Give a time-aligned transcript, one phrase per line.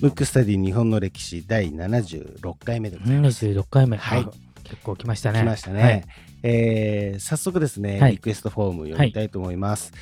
[0.00, 3.46] ムックスタディ日本の歴史第76回目でございます。
[3.46, 3.96] 76回目。
[3.96, 4.30] はいあ
[4.64, 5.40] 結構来ましたね。
[5.40, 5.82] 来ましたね。
[5.82, 6.04] はい
[6.42, 9.92] えー早速ですね、はいリクエストフォーム読みたいと思います。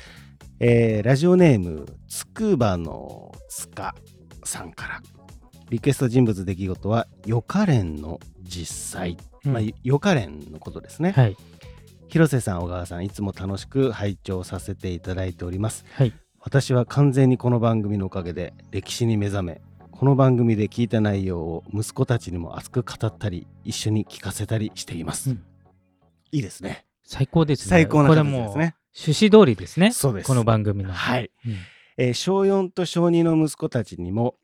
[0.59, 3.95] えーラジオネーム、つくばのつか
[4.43, 5.01] さんから。
[5.69, 9.17] リクエスト人物出来事は、ヨカレンの実際。
[9.45, 11.11] うんまあ、ヨカレンのことですね。
[11.11, 11.37] はい。
[12.11, 15.85] 広瀬さん、小川さん、いつも楽しく拝聴させていただいております。
[15.93, 16.13] はい。
[16.41, 19.61] 私は完全にこの番組のおかげで歴史に目覚め
[19.91, 25.43] この番組で聞いた内容を息子たちにも熱く語ったり一緒に聞かせたりしています、うん
[26.33, 27.69] いいですね最高ですね。
[27.69, 29.91] 最高な形ですね趣旨通りですね。
[29.91, 30.91] そうですこの番組の。
[30.91, 31.55] はい、うん
[31.97, 34.35] えー小4と小2の息子たちにも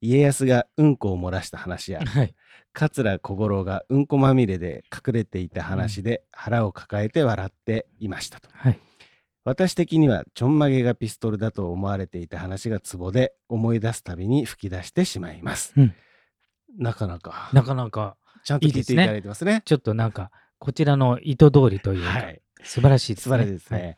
[0.00, 2.34] 家康がうんこを漏らした話やはい。
[2.72, 8.48] 桂小五郎がうんこまみれで隠れていた話で腹を抱えて笑っていましたと。
[8.52, 8.78] はい。
[9.44, 15.94] 私的にはちょんまげがピストルだと思われていた話がツボで思い出すたびに吹き出してしまいます、うん。
[16.78, 17.50] なかなか。
[17.52, 19.62] なかなか、ちゃんと聞いていただいてますね。
[19.64, 22.42] ちょっとなんか、こちらの意図通りというか、はい。
[22.62, 23.36] 素晴らしいですね。
[23.36, 23.96] 素晴らしいですね、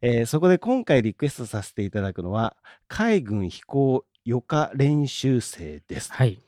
[0.00, 2.56] えーそこで今回リクエストさせていただくのは
[2.88, 6.28] 海軍飛行予科練習生です、はい。
[6.28, 6.38] はい。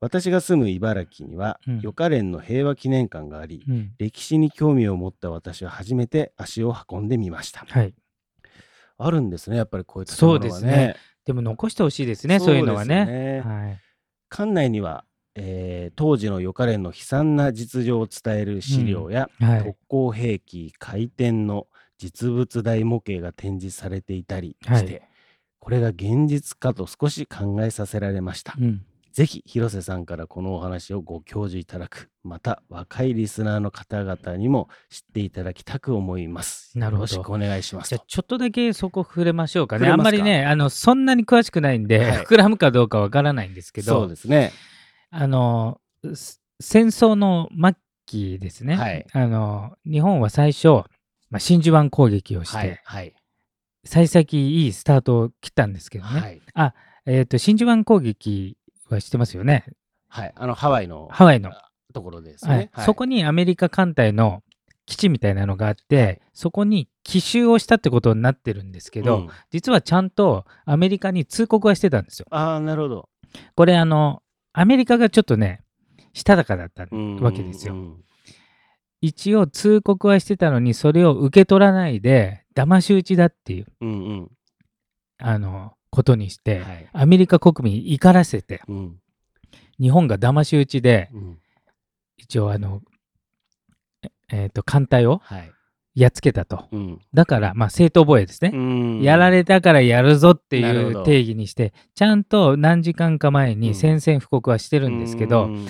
[0.00, 3.92] 私が住む茨城にはうん予科連の平和記念館があり、うん。
[3.98, 7.94] 歴史に興味を持った私は初めて足を運んでみましたはい。
[8.98, 13.42] あるんですねやっぱりこういったそうですねでも残してほしいですね、そういうのはね。
[13.44, 13.78] はい。
[14.28, 15.04] 館内には、
[15.36, 19.78] えー当時の予科連の悲惨な実情を伝える資料や、はい特。
[19.86, 25.11] 攻兵器回転の実物大模型が展示されていたりして、はい
[25.62, 28.56] これが現実かと少し考えさせられました。
[28.60, 28.84] うん。
[29.12, 36.76] ぜひ広瀬さんからこのお話をご教授いただくまた若いリスナーの方々にも知っていただきたく思います。
[36.76, 37.96] なるほどよろしくお願いしますと。
[37.96, 39.88] じゃあちょっとだけそこ触れましょうかね。
[39.88, 44.50] あんまりね、あの、そんなに詳しくないんで、はい膨らむかどうかわからないんですけそうど、ですね。
[45.12, 45.80] あの、
[46.12, 47.74] す戦争の末
[48.06, 48.74] 期ですね。
[48.74, 50.68] はいあの、日本は最初、
[51.30, 53.14] まあ、真珠湾攻撃をして、はいはい
[53.84, 56.20] 幸先いいスタートを切ったんですけどね。
[56.54, 58.56] はいえっ、と、真珠湾攻撃
[58.88, 59.64] はしてますよね。
[60.06, 60.32] はい。
[60.36, 61.50] あのハワイのハワイの。
[61.92, 62.70] ところですはいね。
[62.72, 64.42] はいそこにアメリカ艦隊の
[64.86, 72.26] 基地みたいなのがあって、そこに奇襲をしたってことになってるんですけど、うん実はちゃんとアメリカに通告はしてたんですよ。
[72.30, 73.08] ああなるほど。
[73.54, 74.22] これあの
[74.52, 75.62] アメリカがちょっとね
[76.12, 77.74] したたかだったうんわけですよ。
[77.74, 78.04] うん
[79.04, 83.66] 一応通告はしてたのにそれを受け取らないで騙し討ちだっていう。
[83.80, 84.30] うんうん。
[85.18, 86.88] あのことにして、はい。
[86.92, 88.96] アメリカ国民怒らせてうん。
[89.80, 91.38] 日本が騙し討ちでうん。
[92.16, 92.80] 一応あの
[94.04, 95.50] ええーと艦隊をはい。
[95.94, 96.64] やっつけたと。
[96.72, 96.98] うん。
[97.12, 98.50] だからまあ正当防衛ですね。
[98.54, 99.02] うん。
[99.02, 105.66] やられたからやるぞっていう定義にしてちゃんと何時間か前に宣戦布告はしてるんですけど、うん。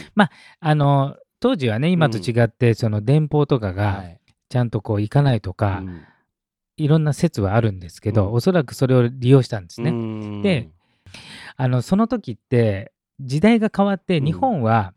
[0.61, 4.21] あの当時はね今と違ってその電報とかはがい。
[4.49, 6.03] ちゃんとこう行かないとか、うん
[6.77, 8.33] いろんな説はあるんですけど、うん。
[8.35, 9.91] おそらくそれを利用したんですね。
[9.91, 10.43] うん。
[10.43, 10.71] で
[11.57, 14.25] あのその時って時代が変わってうん。
[14.25, 14.95] 日本は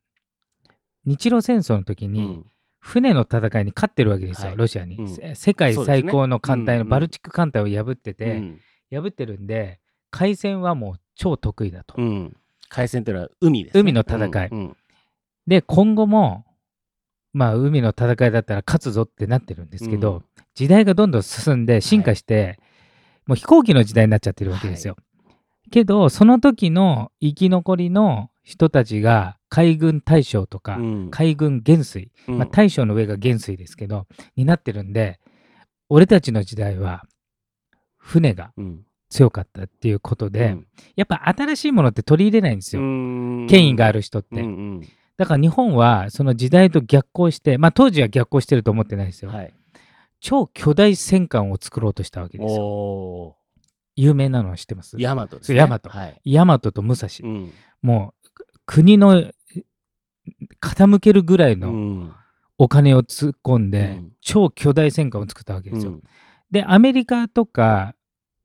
[1.06, 2.46] 日露戦争の時にうん。
[2.80, 4.58] 船の戦いに勝ってるわけですよ、はい。
[4.58, 5.10] ロシアに、うん。
[5.10, 8.60] せ世界最高の艦隊のバルチック艦隊を破ってて、うん。
[8.92, 9.80] 破ってるんで
[10.12, 11.96] 海戦はもう超得意だと。
[11.98, 12.38] うん。
[12.70, 13.82] 海戦というのは海ですね。
[13.82, 14.50] 海の戦い。
[14.52, 14.60] うん。
[14.60, 14.78] うん。
[15.48, 16.45] で今後も
[17.36, 20.24] まあ海の戦いだったら勝つぞってなってるんですけど、うん。
[20.56, 22.62] 時代がどんどん進んで進化して、
[23.28, 24.96] もう飛行機の時代になっちゃってるわけですよ。
[25.70, 31.12] けどその時の生き残りの人たちが海軍大将とか、うん。
[31.12, 32.38] 海軍元帥、うん。
[32.38, 34.08] まあ、大将の上が元帥ですけど
[34.38, 35.20] になってるんで
[35.90, 37.04] 俺たちの時代は
[37.98, 38.86] 船がうん。
[39.10, 40.68] 強かったっていうことで、うん。
[40.96, 43.48] やっぱ新しいものって取り入れないんですよ、うん。
[43.48, 44.42] 権威がある人って。
[44.42, 44.82] うんうん
[45.18, 49.32] だから日本はその時代と逆行して、まあ当時は逆行してると思ってないですよ。
[49.32, 49.54] はい。
[50.20, 53.38] 超巨大戦艦を作ろうとしたわけですよ。
[53.96, 54.98] 有名なのは知ってます？
[54.98, 55.02] ー。
[55.02, 55.54] ヤマトですね。
[55.54, 56.22] そうヤマトはい。
[56.26, 57.08] ヤマトと武蔵。
[57.24, 57.52] うん
[57.82, 59.34] もうく国のえ
[60.60, 62.16] 傾けるぐらいうのん
[62.58, 65.92] お金を突っ込んで、うん超巨大戦艦を作ったわけですよ。
[65.92, 66.04] うん
[66.52, 67.96] で、アメリカとか、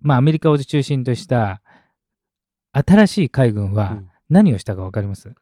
[0.01, 1.63] まあアメリカを中心とした
[2.73, 5.33] 新しい海軍はうん何をしたか分かります、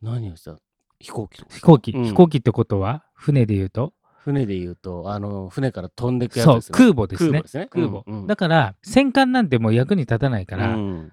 [0.00, 0.58] 何をした？
[1.02, 3.92] 飛行機飛行機、うん飛行機ってことは船で言うと？
[4.24, 6.78] 船で言うと、あの、船から飛んでくやつそうですよね。
[6.78, 7.66] 空母ですね空母ですね。
[7.70, 11.12] 空母、うんうんだから戦艦なんてもう役に立たないから、うん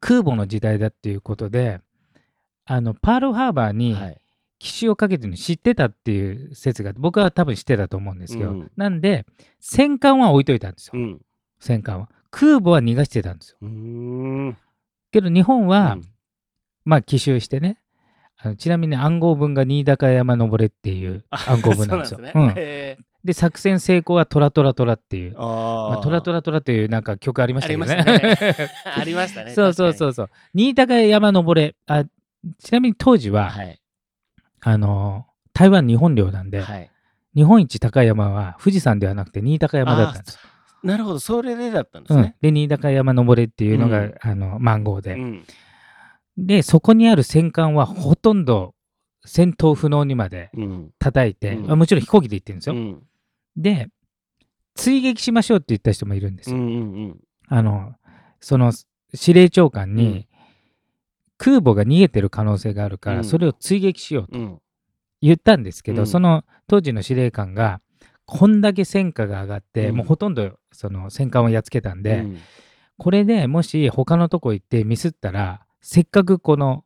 [0.00, 1.80] 空母の時代だっていうことで
[2.64, 4.20] あのパールハーバーにはい。
[4.60, 9.26] 奇襲をかけてるの知ってたっていう説が僕は多分知ってたと思うんですけど、うんなんで
[9.60, 11.20] 戦艦は置いといたんですよ、うん。
[11.58, 13.58] 戦艦は空母は逃がしてたんですよ。
[13.60, 14.56] うーん。
[15.10, 16.02] けど日本は、うん
[16.86, 17.78] まあ奇襲してね
[18.38, 22.20] あのちなみに暗号文が新高山登れっていう暗号文なんですよ。
[22.20, 22.62] そううんなんですね。
[22.62, 28.04] へで作戦成功はトラトラトラっていうー、あまあ、トラトララトラというなんか曲ありましたけどね。
[28.84, 29.52] ありましたね。
[29.52, 30.30] そうそうそうそう。
[30.54, 32.04] 新高山登れあ
[32.58, 33.80] ちなみに当時は、はい。
[34.60, 36.90] あの台湾日本領なんで、はい。
[37.34, 40.40] 日本一高い山は富士山ではなくて新高山だったんですよ。
[40.82, 45.44] なるほど、それでだったんですうんね。、で新高山登れっていうのが、うんあのマンゴーで、うん。
[46.36, 48.74] でそこにある戦艦はほとんど
[49.24, 50.90] 戦闘不能にまでうん。
[50.98, 52.74] 叩いて、うんあもちろん飛行機で行ってるんですよ。
[52.74, 53.02] うん。
[53.56, 53.88] で
[54.74, 56.56] 追撃しましょうって言った人もいるんですよ。
[56.56, 56.70] うんう
[57.08, 57.94] んあの
[58.40, 58.72] その
[59.14, 60.26] 司令長官に、うん
[61.36, 64.58] 空母が逃げてる可能性があるから、うんそれを追撃しようとうん。
[65.20, 67.80] 言ったんですけど、うんその当時の司令官が
[68.24, 72.38] こんだけ戦果が上がって、うんもうほとんどその戦艦をやっつけたんで、うん
[72.96, 76.82] これでもし他のとこ行ってミスったらせっかくこの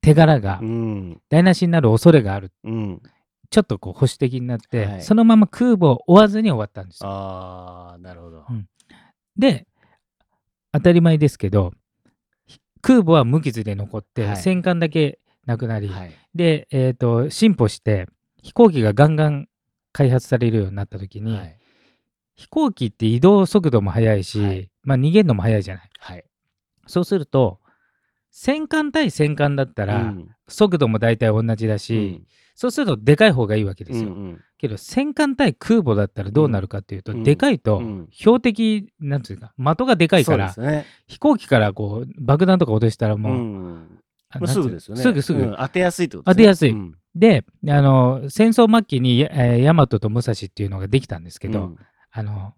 [0.00, 1.20] 手柄がうん。
[1.28, 3.02] 台無しになる恐れがあるうん。
[3.50, 7.10] ちょっとこう保守的になって、はいそのまま空母を追わずに終わったんですよ。
[7.10, 8.52] ああ、なるほどう。
[8.52, 8.68] ん
[9.36, 9.66] で
[10.72, 11.72] 当たり前ですけど
[12.82, 16.12] 空母は無傷で残って、はい戦艦だけなくなり、はい。
[16.36, 18.06] で、えー、と進歩して
[18.42, 19.48] 飛行機がガンガン
[19.92, 21.58] 開発されるようになった時に、はい。
[22.36, 25.90] 飛行機って移動速度も速いし、はいまあ、逃げるのも速いじゃない。
[26.86, 27.60] そうすると
[28.36, 30.28] 戦艦対戦艦だったら、うん。
[30.48, 32.24] 速度も大体同じだし、
[32.56, 34.08] そうするとでかい方がいいわけですよ。
[34.08, 37.22] うんけど戦艦対空母だったらどうなるかっていうと、うん。
[37.22, 38.08] でかいと、うん。
[38.10, 40.84] 標的なんていうか的がでかいから、ね。
[41.06, 44.00] 飛行機からこう爆弾とか落としたらもう、ん。
[44.30, 45.02] あもうすぐですよね。
[45.02, 45.56] すぐすぐ、うん。
[45.56, 46.70] 当てやすいってこと当てやすい。
[46.70, 46.94] うん。
[47.14, 51.76] であの戦争末期に、えー大和と武蔵っていうのができたんですけど、
[52.10, 52.54] あの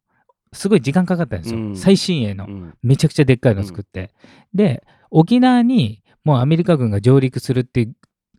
[0.52, 1.76] すごい時間かかったんですよ、うん。
[1.76, 2.74] 最新鋭の、うん。
[2.82, 4.12] めちゃくちゃでっかいの作って、
[4.54, 7.94] で沖縄にもうアメリカ軍が上陸するっていう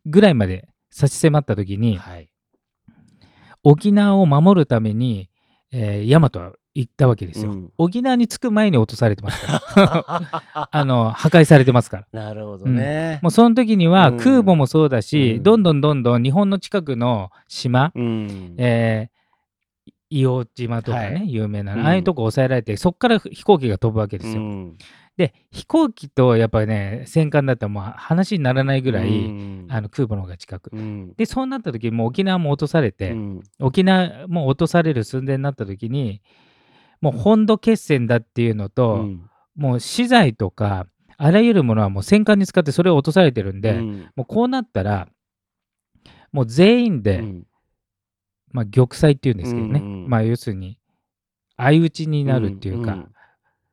[0.06, 2.30] ぐらいまで差し迫った時にはい。
[3.64, 5.30] 沖縄を守るために、
[5.72, 7.72] えー、大和は行ったわけですよ、うん。
[7.78, 12.24] 沖縄に着く前に落とされてますからあの破壊されてますから。
[12.24, 13.20] なるほどね。
[13.24, 14.18] もうその時にはうん。
[14.18, 15.44] 空母もそうだし、うん。
[15.44, 18.56] どんどんどんどん日本の近くの島、うん。
[18.58, 19.18] えー
[20.10, 21.34] 硫黄島とかね、はい。
[21.34, 21.86] 有名な、うん。
[21.86, 24.42] ああいうとこ抑えられてそこから飛行機が飛ぶわけですよ。
[25.20, 29.68] うんで飛行機とやっぱりね戦艦だったらもう話にならないぐらい、うん。
[29.68, 30.70] あの空母の方が近く。
[30.72, 31.14] うん。
[31.16, 33.44] でそうなった時もう沖縄も落とされて、うん。
[33.60, 36.22] 沖縄も落とされる寸前になった時に
[37.02, 39.30] もう本土決戦だっていうのと、うん。
[39.56, 40.86] もう資材とか
[41.18, 44.12] あらゆるものはもう戦艦に使ってそれを落とされてるんで、うん。
[44.16, 45.08] もうこうなったら
[46.32, 47.44] もう全員で、うん。
[48.52, 50.78] まあ、玉砕っていうんですけどね、まあ要するに
[51.58, 53.08] 相打ちになるっていうか、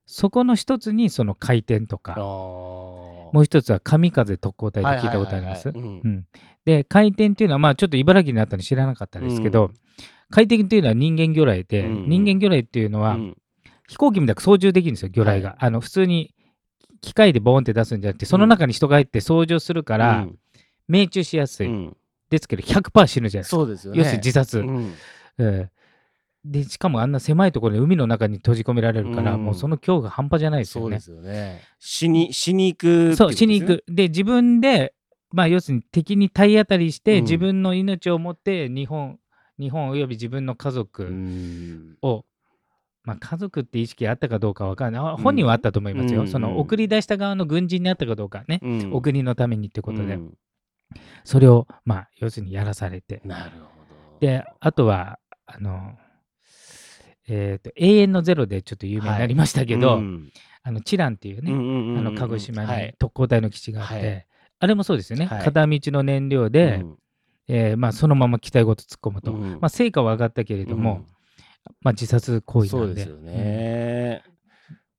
[0.07, 2.17] そこの一つにその回転とあかー。
[2.17, 5.73] もう一つは神風特攻隊って聞いたことあります？
[6.65, 9.75] で回転っていうのはまあちょっと茨城にあったの知らなかったんですけど、うん。
[10.31, 13.37] 回転っていうのは人間魚雷で、うん人間魚雷っていうのは、うん。
[13.89, 15.59] 飛行機みたく操縦できるんですよ魚雷が、はい。
[15.61, 16.35] あの普通に
[17.01, 20.39] 機械でボーンって出すんじゃなくてその中に人が入って操縦するから、うん。
[20.89, 21.97] 命中しやすい、うん。
[22.31, 23.57] ですけど100%死ぬじゃないですか。
[23.57, 23.99] そうですよね。
[23.99, 24.95] 要するに自殺、うん。
[25.39, 25.74] ええ
[26.45, 29.45] でしかもあんな狭いところで海の中に閉じ込められるから、うん。
[29.45, 31.01] もうその恐怖が半端じゃないですよね。
[31.01, 31.63] そうですよね。
[31.79, 33.17] 死に、死に行く。
[33.17, 33.85] そうしに行く。
[33.89, 34.95] で自分で
[35.33, 37.25] まあ要するに敵に体当たりして、うん。
[37.25, 39.19] 自分の命をもって日本
[39.59, 41.97] 日本および自分の家う族ん。
[42.03, 42.25] を、
[43.05, 45.01] まあ、家族って意識あったかどうかわからない。
[45.01, 46.29] あ本人はあったと思いますよ、うん。
[46.29, 48.91] その送り出した側の軍人にあったかどうかね、うん。
[48.93, 50.39] お国のためにってことで、うん。
[51.25, 53.23] それをまあ要するにやらされて。
[53.25, 54.19] なるほど。
[54.21, 55.97] であとはあの
[57.29, 60.33] えーと永遠のゼロでちょっと有名になりましたけど、うん。
[60.63, 62.95] あのチランっていうね、うんうんうんうんあの鹿児島にはい。
[62.99, 64.27] 特攻隊の基地があって、はい。
[64.61, 65.45] あれもそうですよね、はい。
[65.45, 66.99] 片道の燃料で、うん。
[67.47, 71.05] えーまあ、そのまま機体ごと突っ込むと、うんまあ、成果は上がったけれども、
[71.83, 73.03] まあ、自殺行為なんで。
[73.05, 74.23] そうですよね。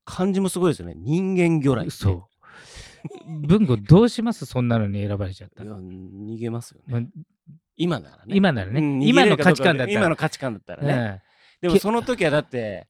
[0.05, 0.93] 漢字もすごいですよね。
[0.95, 2.23] 人間魚雷そう
[3.47, 7.09] 文吾どうしますそんなのに選ばれちゃった逃げますよまあね。
[7.77, 8.23] 今ならね。
[8.27, 9.99] 今ならね、うん今の価値観だったら。
[9.99, 11.21] 今の価値観だったらね。
[11.61, 12.87] ねでもその時はだって、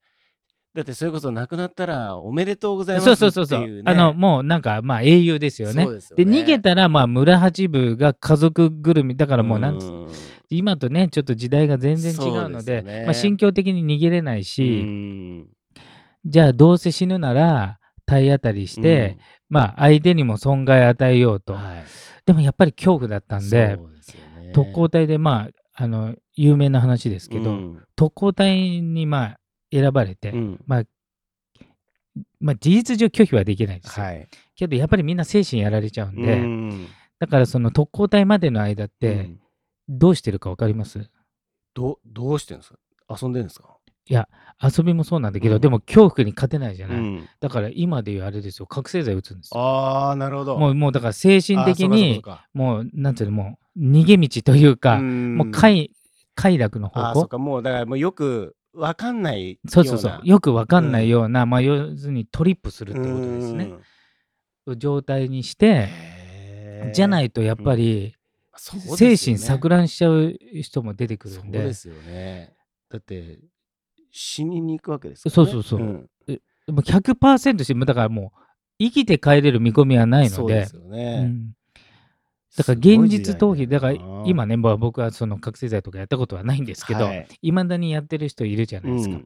[0.75, 3.81] だってそれこそ亡くなったらおめでとうございますそうっていうそうそうそう、ね。
[3.85, 5.85] あのもうなんかまあ英雄ですよね。
[5.85, 5.99] でね。
[6.17, 10.07] で逃げたらまあ村八部が家族ぐるみだからもうなんつん。
[10.49, 13.03] 今とねちょっと時代が全然違うのでね。
[13.05, 15.47] まあ、心境的に逃げれないうし、ん。
[16.25, 19.17] じゃあどうせ死ぬなら体当たりして、
[19.47, 21.85] まあ相手にも損害与えようと、はい。
[22.25, 23.79] でもやっぱり恐怖だったんでで
[24.53, 27.83] 特攻隊でまああの有名な話ですけど、うん。
[27.95, 29.39] 特攻隊にまあ
[29.71, 30.63] 選ばれて、うん。
[30.65, 30.83] まあ
[32.39, 34.05] まあ、事実上拒否はできないですよ。
[34.05, 34.27] はい。
[34.55, 36.87] けどやっぱりみんな精神やられちゃうんで、うん。
[37.19, 39.39] だからその特攻隊までの間っうてん。
[39.89, 41.11] どうしてるか分かります？
[41.73, 42.79] どどうしてるんですか？
[43.21, 43.74] 遊んでるんですか？
[44.07, 45.61] 遊びもそうなんだけど、うん。
[45.61, 47.27] でも恐怖に勝てないじゃない、うん。
[47.39, 49.49] だから今でいうあれですよ覚醒剤打つんです。
[49.53, 50.57] よああ、なるほど。
[50.57, 52.21] もうもうだから精神的あに
[52.53, 55.91] もうなんていうのもう逃げ道というか、そうかもうか快
[56.35, 57.37] 快楽のあーそう方向か。
[57.37, 60.21] もうだからもうよくわかんないよそうそうそう。
[60.23, 63.63] よくわかんないような、まあ要するにトリップするうってことですね。
[63.65, 64.79] ん。
[64.79, 65.89] 状態にして
[66.93, 68.15] じゃないとやっぱり
[68.57, 68.77] 精
[69.11, 69.17] ね。
[69.17, 71.59] 神錯乱しちゃう人も出てくるそんで。
[71.59, 72.53] うですよね。
[72.89, 73.39] だって
[74.17, 75.51] 死にに行くわけですからね。
[75.51, 76.09] そうそうそう。
[76.27, 78.39] う100%してもうだからもう
[78.79, 80.35] 生きて帰れる見込みはないので。
[80.35, 81.51] そうですようねん。
[82.57, 87.09] だから現実逃避だから今今ね、まあ僕はその覚醒剤とかやったことはないんですけど、
[87.41, 87.51] い。
[87.51, 89.19] まだにやってる人いるじゃないですか。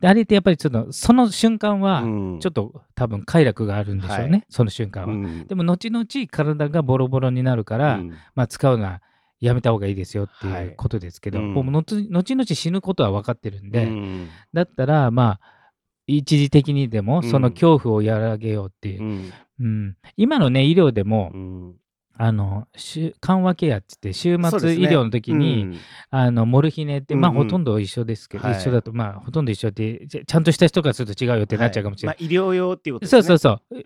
[0.00, 2.00] であれってやっぱりちょっとその瞬間は
[2.40, 4.44] ちょっと多分快楽があるんでしょうね、はい。
[4.48, 5.12] その瞬間は。
[5.12, 5.46] うん。
[5.46, 8.14] でも後々体がボロボロになるから、うん。
[8.34, 9.02] まあ、使うのは
[9.40, 10.64] やめた方がいいですよってはい。
[10.66, 11.54] いうことですけど、うん。
[11.54, 14.28] もう後後々死ぬことは分かってるんで、うん。
[14.52, 15.70] だったらまあ
[16.06, 17.30] 一時的にでもうん。
[17.30, 19.02] その恐怖を和らげようっていう。
[19.02, 19.32] う、ん。
[19.60, 19.96] うん。
[20.16, 21.74] 今のね医療でも、うん。
[22.22, 25.76] あの週緩和ケアって言って週末医療の時に、うん。
[26.10, 27.36] あのモルヒネって、まあうん。
[27.38, 28.58] うんほとんど一緒ですけど、はい。
[28.58, 32.24] 一緒だとまあほとんど一緒ってちゃんとした人からすると違うよってなっちゃうかもしれない、はい。
[32.24, 33.84] まあ、医療用っていうことですそうねそうそう。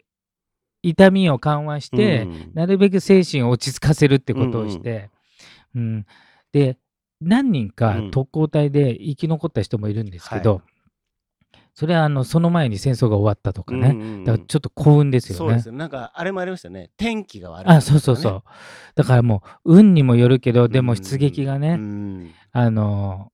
[0.82, 2.50] 痛みを緩和して、うん。
[2.54, 5.10] なるべく精神を落ち着かせるってことをして、
[5.74, 6.06] うん。
[6.52, 6.78] で
[7.20, 8.10] 何人かうん。
[8.10, 10.62] 特攻隊で生き残った人もいるんですけど、
[11.72, 14.24] それはあのその前に戦争が終わったとかね、うんうんうん。
[14.24, 15.38] だからちょっと幸運ですよね。
[15.38, 15.66] そうです。
[15.68, 15.72] よ。
[15.72, 16.90] なんかあれもありましたね。
[16.96, 18.42] 天気が悪い、あそうそうそう。
[18.94, 22.30] だからもう運にもよるけどでも出撃がね、うん。
[22.52, 23.32] あの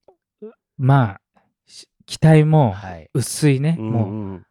[0.78, 3.10] まあし機体もはい。
[3.12, 4.46] 薄いね、うんもううん。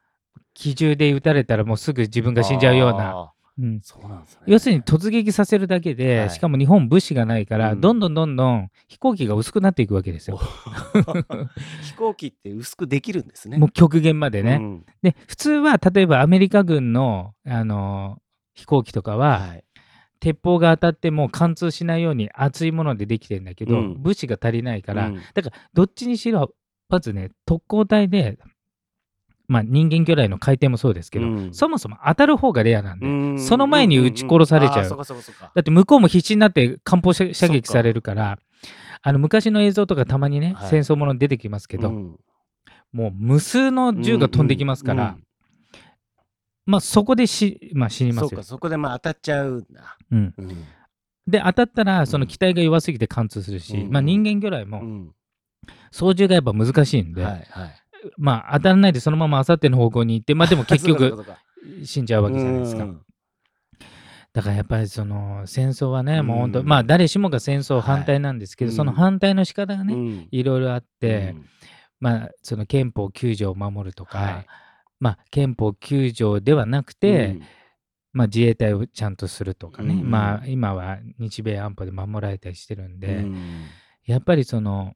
[0.53, 3.75] 機銃で撃たれたらもうすぐ自分が死んじゃうような、あうん。
[3.77, 4.41] ーそうなんですね。
[4.47, 6.29] 要するに突撃させるだけで、はい。
[6.29, 7.81] しかも日本物資がないから、うん。
[7.81, 10.39] どんどんどんどん飛行機が薄くなっていくわけですよ。
[11.81, 13.57] 飛行機って薄くできるんですね。
[13.57, 14.59] もう極限までね。
[14.61, 14.85] うん。
[15.01, 18.21] で普通は例えばアメリカ軍の、あの
[18.53, 19.63] 飛行機とかは、はい。
[20.19, 24.01] 鉄砲が当たっても貫通しないように厚いものでできてるんだけど、うん。
[24.01, 25.21] 物資が足りないから、うん。
[25.33, 26.53] だからどっちにしろ
[26.89, 28.37] まずね特攻隊で、
[29.49, 31.53] まあ、人間魚雷の回転もそうですけど、うん。
[31.53, 33.39] そもそも当たる方がレアなんで、うん。
[33.39, 34.89] その前に撃ち殺されちゃう。
[34.89, 38.37] だって向こうも必死になって艦砲射射撃されるから
[39.01, 40.69] あの昔の映像とかたまにね、はい。
[40.69, 42.19] 戦争ものに出てきますけど、うん。
[42.93, 45.17] もう無数の銃が飛んできますから、
[46.67, 48.43] まあ、そこでし、まあ、死にますよ。
[48.43, 49.97] そこでまあ当たっちゃうんだ。
[50.11, 50.47] うん、うん。
[51.25, 53.91] で当たったらその機体が弱すぎて貫通するし、うん。
[53.91, 55.11] まあ、人間魚雷もうん。
[55.91, 57.75] 操縦がやっぱ難しいんで、はいはい
[58.17, 61.25] まあ当たらないでそのままあさっての方向に行ってまあでも 結局
[61.83, 62.83] 死んじゃうわけじゃないですか。
[62.83, 63.01] うん。
[64.31, 68.75] だからやっぱりその戦争はね、もう本当うんまあ誰しもが戦争反対なんですけど、はい。
[68.75, 70.27] その反対の仕方がね、うん。
[70.31, 71.45] いろいろあって、うん。
[71.99, 74.45] まあその憲法9条を守るとか、はい。
[74.99, 77.39] まあ憲法9条ではなくて、
[78.13, 80.09] まあ自衛隊をちゃんとするとかね、うん。
[80.09, 83.65] まあ今は日米安保で守られたりしてるんうんで、うん。
[84.05, 84.93] やっぱりその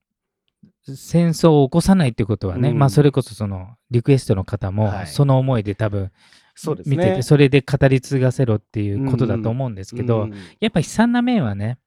[0.86, 2.80] 戦争を起こさないってことはね、うん。
[2.80, 5.08] まあそれこそそのリクエストの方もはい。
[5.08, 6.12] その思いで多分
[6.56, 6.98] そうですね。
[6.98, 10.34] 見てて、それで語り継がせろっていうことだと思うんですけど、うん。
[10.60, 11.80] やっぱ悲惨な面はね、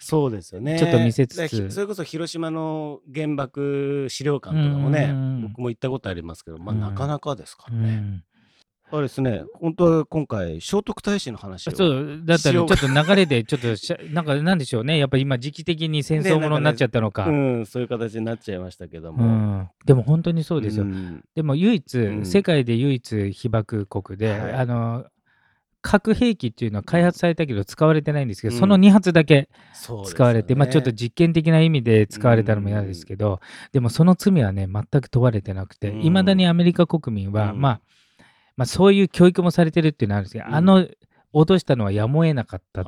[0.00, 0.78] そうですよね。
[0.78, 1.70] ちょっと見せつつ。
[1.70, 5.42] それこそ広島の原爆資料館とかもねうん。
[5.48, 6.80] 僕も行ったことありますけどまあうん。
[6.80, 7.96] なかなかですかうらね。
[7.96, 8.24] ん、
[8.90, 14.98] あれですね本当は今回聖徳太子の話をそうだったらちょっと流れでちょっとしゃ なんかなんでしょうね。
[14.98, 17.26] やっぱ今時期的に戦争ものになっちゃったのか。
[17.26, 21.22] うんそういう形になっちゃいましたけどうもん、でも本当にそうですよ、ん。
[21.34, 22.26] でも唯一、うん。
[22.26, 24.52] 世界で唯一被爆国で、はい。
[24.52, 25.06] あの
[25.80, 28.60] 核兵器っていうのは開発されたけど使われてないんですけど、うん。
[28.60, 29.48] その2発だけ
[30.04, 33.40] 使われて、まあ、ちょっと実験的な意味で使われたのも嫌ですけど、
[33.72, 36.02] でもその罪はね全く問われてなくてうん。
[36.02, 37.60] いま、未だにアメリカ国民は、うん。
[37.60, 37.80] まあ、
[38.58, 40.54] まあそういう教育もされてるっていうのはあるんですけど、うん。
[40.54, 40.86] あの
[41.32, 42.84] 脅したのはやむを得なかった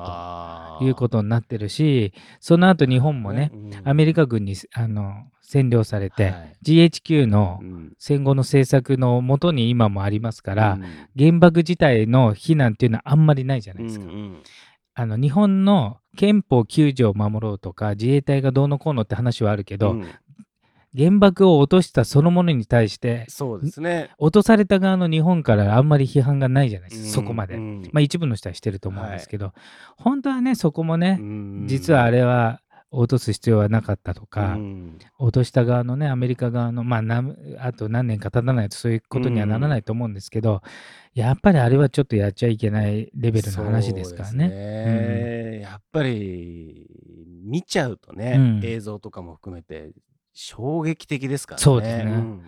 [0.79, 3.71] ということになってるしその後日本もね、うん。
[3.85, 5.13] アメリカ軍にあの
[5.47, 6.55] 占領されて、はい。
[6.65, 10.83] GHQ のうん戦後の政策のもとに今もありますから、うん。
[11.17, 14.05] 原爆自体の非難っていうのはあんまりないじゃないですか。
[14.05, 14.43] うんうん。
[14.93, 20.05] あの日本の憲法9条を守ろうとか自衛隊がどうのこうのって話はあるけど、うん
[20.97, 24.11] 原爆を落としたそのものに対してそうですね。
[24.17, 27.55] 落とされた側の日本からあんまり批判がないじゃないですか、そこまで。
[27.55, 27.89] うん。
[27.93, 29.53] まあ一部の人はしてると思うんですけど、
[29.97, 31.65] 本当はねそこもね、うん。
[31.67, 32.61] 実はあれは
[32.93, 34.99] 落とす必要はなかったとか、うん。
[35.17, 37.23] 落とした側のねアメリカ側のまあな
[37.59, 40.61] あと何年か経たないとそういうことにはならないと思うんですけど、
[41.13, 44.49] やっぱりあれはちょっとやっちゃいけないレベルの話ですからね。
[44.49, 45.59] ね。
[45.61, 46.85] やっぱり
[47.43, 48.61] 見ちゃうとね、うん。
[48.65, 49.91] 映像とかも含めて
[50.33, 51.63] 衝撃的ですからね。
[51.63, 52.11] そうですね。
[52.11, 52.43] ん。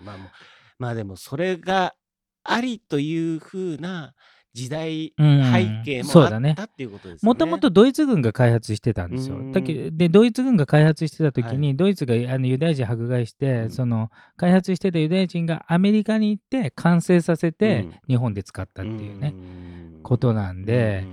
[0.78, 1.94] まあ、でもそれが
[2.42, 4.14] ありというふうな
[4.54, 5.52] 時代うん。
[5.52, 7.26] 背景もあったっていうことですよね。
[7.26, 9.36] もともとドイツ軍が開発してたんですよ。
[9.36, 9.52] うん。
[9.52, 13.70] だけでドイツ軍が開発してた時に、はドイツがあのユダヤ人迫害して、うん。
[13.70, 17.94] その開発してたユダヤ人がアメリカに行って完成させて、うん。
[18.08, 20.00] 日本で使ったっていうね、ん。
[20.04, 21.04] ことなんで、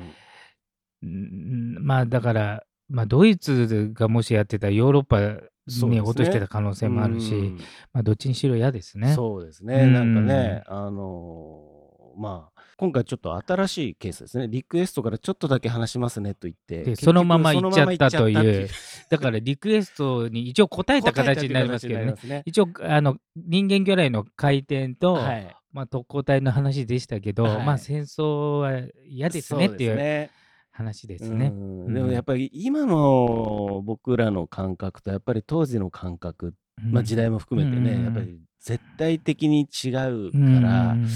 [1.01, 1.77] うん。
[1.81, 5.19] まあだから、まあ、ドイツがもしやってたらヨーロッパ
[5.67, 6.01] ね。
[6.01, 7.57] 落としてた可能性もあるし、うん。
[7.93, 9.13] まあ、どっちにしろ嫌ですね。
[9.13, 9.93] そうですね、うん。
[9.93, 11.81] なんかね、あのー
[12.17, 18.69] まあ、今回ちょっと新しいケースですね、リクエストからちょっとだけ話しますねと言って、そのまま行っちゃったという。
[19.09, 22.05] だからリクエストに一応答えた形になりますけどね。
[22.05, 25.55] 答えたっていう形になり一応あの人間魚雷の回転と、はい。
[25.73, 27.65] まあ、特攻隊の話でしたけど、はい。
[27.65, 29.89] まあ戦争は嫌ですねっていう。
[29.91, 30.31] そうね
[30.81, 31.47] 話ですね。
[31.47, 31.49] う
[31.89, 31.93] ん。
[31.93, 41.07] でもやっぱり今の僕らの感覚とやっぱり当時の感覚、うんまあ、時代も含めてね、うんやっぱり絶対的に違うから、うん。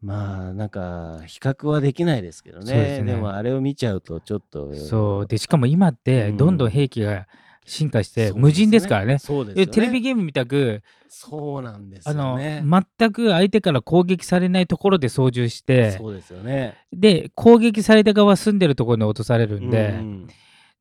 [0.00, 3.02] まあなんか比較はできないですけどねね。
[3.04, 5.26] でもあれを見ちゃうとちょっとそう。
[5.26, 6.36] でしかも今ってうん。
[6.36, 7.26] どんどん兵器が
[7.64, 9.18] 進化して無人ですからね。
[9.18, 12.38] そうですよねでテレビゲームみたくそうなんですあの。
[12.38, 16.76] 全く相手から攻撃されないところで操縦してそうですよね。
[16.92, 20.28] で攻撃された側は住んでるところに落とされるんで、うん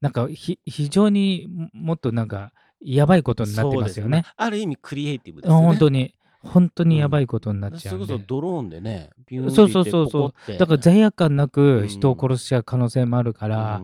[0.02, 4.26] なんかひ非常にももっとなんかやばいことになってますよね。。
[4.36, 5.66] ある意味クリエイティブですよね。
[5.66, 6.14] 本当に
[6.44, 10.58] 本当にやばいことになっちゃそれうんで、こそドローンでね、ビューンそうそうそうそう。
[10.58, 11.50] だから罪悪感なうん。
[11.50, 13.82] く人を殺しちゃう可能性もあるから、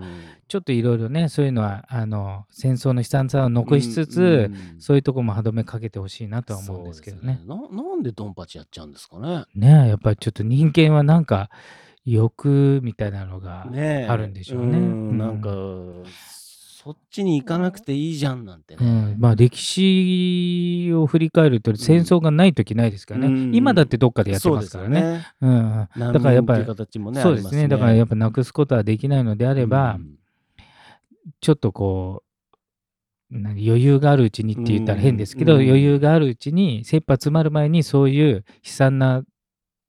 [0.47, 7.39] ちょっといろいろねそういうのはあの戦争の悲惨さを残しつつ、そういうとこも歯止めかけてほしいなとは思うんですけどね。
[7.47, 9.45] そうですななんでドンパチやっちゃうんですかね。
[9.55, 11.49] ねえやっぱりちょっと人間はなんか
[12.05, 14.77] 欲みたいなのがあるんでしょうね。
[14.79, 15.17] ん。
[15.17, 15.49] なんか、
[16.89, 18.83] そっちに行かなくていいじゃんなんてね。
[18.83, 23.55] うん、まあ歴史を振り返ると戦争がない時ないですからね、うん。
[23.55, 25.23] 今だってどっかでやってますからね。
[25.39, 27.67] そうん、だからやっぱりねそうですね。
[27.67, 29.99] だからやっぱぱなくすことはできないのであれば、
[31.41, 32.23] ちょっとこ
[33.31, 35.61] う何余裕があるうちにって言ったら変ですけど、うん。
[35.61, 39.21] 余裕があるうちに切羽詰まる前にそういう悲惨な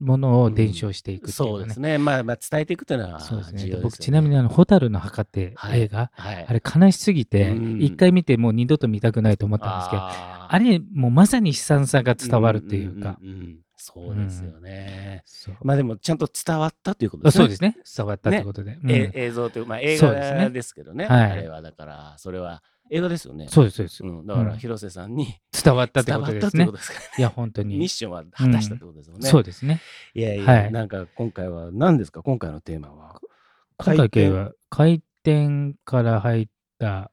[0.00, 1.50] ものを伝承していくっていうかね。
[1.50, 1.80] そうです。
[1.80, 1.98] ね。
[1.98, 3.76] まあ、まあ、伝えていくというのはそうですね。
[3.82, 5.82] 僕ちなみにあの「蛍の墓」ってはい。
[5.82, 7.82] 映画、はい、あれ悲しすぎてうん。
[7.82, 13.58] 一回見てもう二度と見たくないと思ったんですけどああれもうまさに悲惨さが伝わるっていうか、んんんん。
[13.76, 15.22] そうですよね。
[15.24, 15.56] そう。
[15.62, 17.42] まあでもちゃんと伝わったということですね。
[17.42, 17.76] そうですね。
[17.96, 18.90] 伝わったってことで、うん。
[18.90, 21.06] え映像というまあ映画ですけどね。
[21.06, 21.32] はい。
[21.32, 21.62] あれは。
[21.62, 23.46] だからそれは映画ですよね。
[23.48, 24.59] そうですそうです、うん、だからうん。
[24.59, 27.79] 広瀬さんに伝わったって伝わったってことですねことですからいや本当に。
[27.79, 29.29] ミッションは果たしたってことですもんね。
[29.29, 29.81] そうですね。
[30.14, 30.72] いやいや、はい。
[30.72, 32.22] なんか今回は何ですか？
[32.22, 33.20] 今回のテーマは。
[33.79, 35.74] 今回系は回転？
[35.85, 36.48] から入っ
[36.79, 37.11] た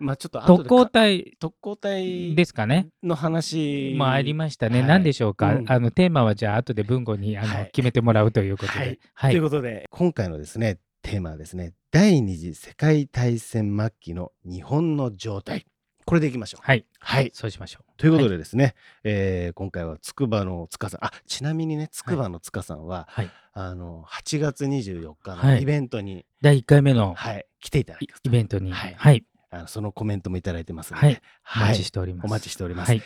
[0.00, 2.88] まあちょっと特攻隊特攻隊ですかね。
[3.02, 5.70] の話まあありましたね、はい何でしょうか、うん。
[5.70, 7.70] あのテーマはじゃあ後で文吾にあの、はい。
[7.72, 8.78] 決めてもらうということで。
[8.78, 8.98] はい。
[9.14, 15.66] はい、ということで今回のですねテーマはですね第二次世界大戦末期の日本の状態。
[16.06, 16.62] これでいきましょう。
[16.64, 16.84] はい。
[16.98, 17.30] はい。
[17.32, 17.84] そうしましょう。
[17.98, 21.04] ということでですね、えー今回は筑波の塚さん。
[21.04, 23.30] あちなみにね筑波の塚さんは、はい。
[23.52, 25.54] あの8月24日はい。
[25.56, 27.46] のイベントに、第1回目のはい。
[27.60, 28.72] 来ていただイきますイベントに。
[28.72, 29.18] ははい。
[29.18, 31.14] い、あのそのコメントもいただいてますので、はい。
[31.16, 31.68] おはい。
[31.68, 32.88] 待ちしております、お待ちしております。
[32.88, 33.02] はい。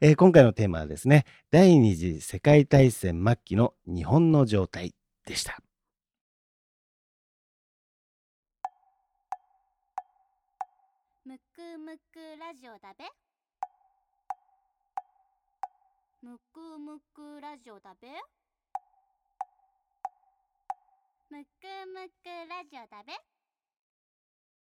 [0.00, 4.94] えー今回のテーマはですね第二次世界大戦末期の日本の状態
[5.26, 5.60] でした。
[11.94, 13.04] むくラジオだべ？
[16.22, 18.08] むくむくラジオだべ？
[21.30, 23.12] むくむくラジオだべ？